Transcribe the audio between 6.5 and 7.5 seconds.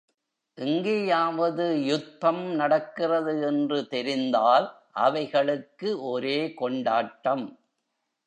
கொண்டாட்டம்.